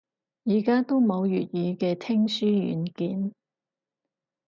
[0.45, 3.35] 而家都冇粵語嘅聽書軟件